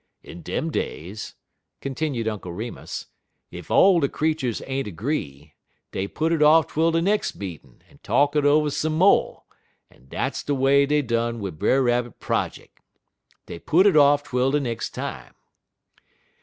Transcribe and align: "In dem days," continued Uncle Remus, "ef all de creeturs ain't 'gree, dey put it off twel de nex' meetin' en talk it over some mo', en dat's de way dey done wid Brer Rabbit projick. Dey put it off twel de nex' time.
"In 0.23 0.41
dem 0.41 0.71
days," 0.71 1.35
continued 1.79 2.27
Uncle 2.27 2.51
Remus, 2.51 3.05
"ef 3.53 3.69
all 3.69 3.99
de 3.99 4.09
creeturs 4.09 4.59
ain't 4.65 4.95
'gree, 4.95 5.53
dey 5.91 6.07
put 6.07 6.31
it 6.31 6.41
off 6.41 6.65
twel 6.65 6.89
de 6.89 7.03
nex' 7.03 7.35
meetin' 7.35 7.83
en 7.87 7.99
talk 7.99 8.35
it 8.35 8.43
over 8.43 8.71
some 8.71 8.97
mo', 8.97 9.43
en 9.91 10.07
dat's 10.07 10.41
de 10.41 10.55
way 10.55 10.87
dey 10.87 11.03
done 11.03 11.39
wid 11.39 11.59
Brer 11.59 11.83
Rabbit 11.83 12.19
projick. 12.19 12.81
Dey 13.45 13.59
put 13.59 13.85
it 13.85 13.95
off 13.95 14.23
twel 14.23 14.49
de 14.49 14.59
nex' 14.61 14.89
time. 14.89 15.35